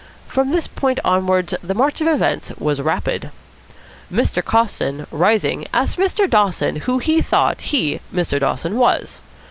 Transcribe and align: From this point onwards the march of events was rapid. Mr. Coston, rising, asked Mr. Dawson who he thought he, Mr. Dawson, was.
From 0.27 0.49
this 0.49 0.65
point 0.67 0.99
onwards 1.05 1.53
the 1.61 1.75
march 1.75 2.01
of 2.01 2.07
events 2.07 2.51
was 2.57 2.81
rapid. 2.81 3.29
Mr. 4.11 4.43
Coston, 4.43 5.05
rising, 5.11 5.67
asked 5.75 5.99
Mr. 5.99 6.27
Dawson 6.27 6.77
who 6.77 6.97
he 6.97 7.21
thought 7.21 7.61
he, 7.61 7.99
Mr. 8.11 8.39
Dawson, 8.39 8.77
was. 8.79 9.21